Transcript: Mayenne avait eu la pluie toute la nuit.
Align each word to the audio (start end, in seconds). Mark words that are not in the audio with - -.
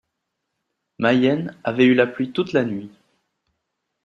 Mayenne 0.97 1.55
avait 1.63 1.85
eu 1.85 1.93
la 1.93 2.07
pluie 2.07 2.31
toute 2.31 2.53
la 2.53 2.65
nuit. 2.65 2.89